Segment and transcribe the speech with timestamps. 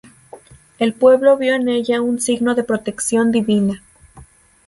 [0.79, 3.83] El pueblo vio en ella un signo de protección divina.